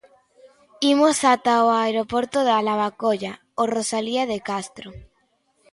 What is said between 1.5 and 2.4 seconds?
o aeroporto